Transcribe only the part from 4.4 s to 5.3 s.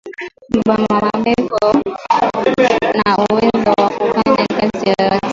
kazi yoyote